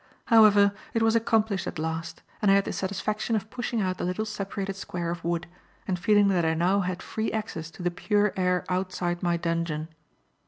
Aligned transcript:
However, 0.33 0.73
it 0.95 1.03
was 1.03 1.15
accomplished 1.15 1.67
at 1.67 1.77
last, 1.77 2.23
and 2.41 2.49
I 2.49 2.55
had 2.55 2.65
the 2.65 2.73
satisfaction 2.73 3.35
of 3.35 3.51
pushing 3.51 3.81
out 3.81 3.99
the 3.99 4.03
little 4.03 4.25
separated 4.25 4.75
square 4.75 5.11
of 5.11 5.23
wood 5.23 5.45
and 5.87 5.99
feeling 5.99 6.27
that 6.29 6.43
I 6.43 6.55
now 6.55 6.79
had 6.79 7.03
free 7.03 7.31
access 7.31 7.69
to 7.69 7.83
the 7.83 7.91
pure 7.91 8.33
air 8.35 8.65
outside 8.67 9.21
my 9.21 9.37
dungeon. 9.37 9.89